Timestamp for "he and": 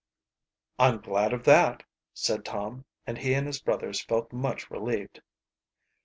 3.19-3.45